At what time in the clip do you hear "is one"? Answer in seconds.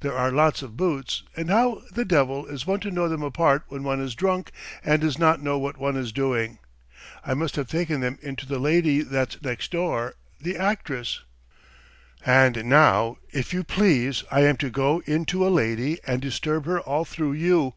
2.44-2.80